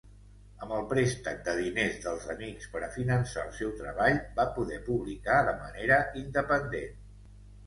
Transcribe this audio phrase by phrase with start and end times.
[0.67, 4.81] Amb el préstec de diners dels amics per a finançar el seu treball, va poder
[4.89, 6.99] publicar de manera independent.